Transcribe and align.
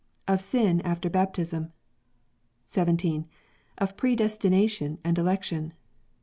Of 0.27 0.41
Sin 0.41 0.81
after 0.81 1.11
Baptism. 1.11 1.73
17. 2.65 3.27
Of 3.77 3.95
Predestination 3.97 4.97
and 5.03 5.15
Election. 5.15 5.73